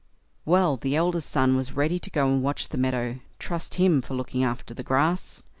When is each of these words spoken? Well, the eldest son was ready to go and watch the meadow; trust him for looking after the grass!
Well, 0.45 0.77
the 0.77 0.95
eldest 0.95 1.29
son 1.29 1.55
was 1.55 1.73
ready 1.73 1.99
to 1.99 2.09
go 2.09 2.25
and 2.27 2.41
watch 2.41 2.69
the 2.69 2.77
meadow; 2.79 3.19
trust 3.37 3.75
him 3.75 4.01
for 4.01 4.15
looking 4.15 4.43
after 4.43 4.73
the 4.73 4.81
grass! 4.81 5.43